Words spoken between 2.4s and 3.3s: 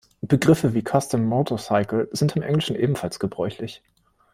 Englischen ebenfalls